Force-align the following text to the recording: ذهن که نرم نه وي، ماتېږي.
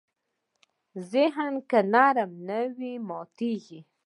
ذهن 1.11 1.53
که 1.69 1.79
نرم 1.93 2.31
نه 2.47 2.59
وي، 2.75 2.93
ماتېږي. 3.07 3.79